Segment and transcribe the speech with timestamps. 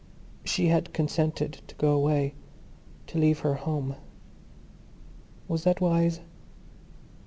[0.43, 2.33] She had consented to go away,
[3.05, 3.93] to leave her home.
[5.47, 6.21] Was that wise?